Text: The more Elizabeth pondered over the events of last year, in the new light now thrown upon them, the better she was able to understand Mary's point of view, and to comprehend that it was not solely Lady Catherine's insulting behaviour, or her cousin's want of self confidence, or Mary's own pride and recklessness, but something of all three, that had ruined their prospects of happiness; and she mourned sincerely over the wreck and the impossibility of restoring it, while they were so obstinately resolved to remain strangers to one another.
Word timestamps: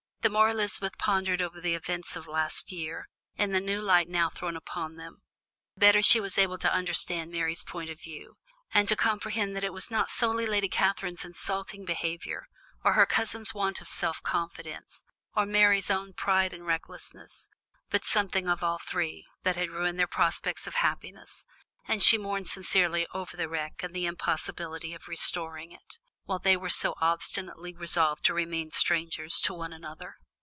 The 0.23 0.29
more 0.29 0.49
Elizabeth 0.49 0.99
pondered 0.99 1.41
over 1.41 1.59
the 1.59 1.73
events 1.73 2.15
of 2.15 2.27
last 2.27 2.71
year, 2.71 3.09
in 3.37 3.53
the 3.53 3.59
new 3.59 3.81
light 3.81 4.07
now 4.07 4.29
thrown 4.29 4.55
upon 4.55 4.95
them, 4.95 5.23
the 5.73 5.79
better 5.79 6.03
she 6.03 6.19
was 6.19 6.37
able 6.37 6.59
to 6.59 6.71
understand 6.71 7.31
Mary's 7.31 7.63
point 7.63 7.89
of 7.89 7.99
view, 7.99 8.37
and 8.71 8.87
to 8.87 8.95
comprehend 8.95 9.55
that 9.55 9.63
it 9.63 9.73
was 9.73 9.89
not 9.89 10.11
solely 10.11 10.45
Lady 10.45 10.69
Catherine's 10.69 11.25
insulting 11.25 11.85
behaviour, 11.85 12.45
or 12.83 12.93
her 12.93 13.07
cousin's 13.07 13.55
want 13.55 13.81
of 13.81 13.87
self 13.87 14.21
confidence, 14.21 15.03
or 15.35 15.47
Mary's 15.47 15.89
own 15.89 16.13
pride 16.13 16.53
and 16.53 16.67
recklessness, 16.67 17.47
but 17.89 18.05
something 18.05 18.47
of 18.47 18.63
all 18.63 18.77
three, 18.77 19.25
that 19.41 19.55
had 19.55 19.71
ruined 19.71 19.97
their 19.97 20.05
prospects 20.05 20.67
of 20.67 20.75
happiness; 20.75 21.45
and 21.87 22.03
she 22.03 22.19
mourned 22.19 22.47
sincerely 22.47 23.07
over 23.11 23.35
the 23.35 23.49
wreck 23.49 23.81
and 23.81 23.95
the 23.95 24.05
impossibility 24.05 24.93
of 24.93 25.07
restoring 25.07 25.71
it, 25.71 25.97
while 26.25 26.37
they 26.37 26.55
were 26.55 26.69
so 26.69 26.93
obstinately 27.01 27.73
resolved 27.75 28.23
to 28.23 28.33
remain 28.33 28.71
strangers 28.71 29.39
to 29.41 29.53
one 29.53 29.73
another. 29.73 30.15